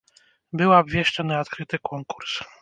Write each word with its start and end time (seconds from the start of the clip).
Быў 0.61 0.73
абвешчаны 0.77 1.33
адкрыты 1.41 1.77
конкурс. 1.91 2.31